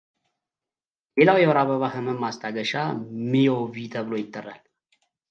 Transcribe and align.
ሌላው 1.17 1.37
የወር 1.39 1.57
አበባ 1.63 1.83
ህመም 1.95 2.17
ማስታገሻ 2.23 2.71
ምዮቪ 3.31 3.75
ተብሎ 3.93 4.11
ይጠራል። 4.23 4.61